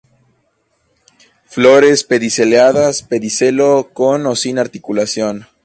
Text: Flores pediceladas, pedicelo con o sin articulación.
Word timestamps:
Flores 1.45 2.03
pediceladas, 2.03 3.03
pedicelo 3.03 3.91
con 3.93 4.25
o 4.25 4.35
sin 4.35 4.57
articulación. 4.57 5.45